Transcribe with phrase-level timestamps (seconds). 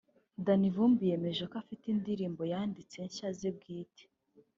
[0.45, 4.03] Danny Vumbi yemeje ko afite indirimbo yanditse nshya ze bwite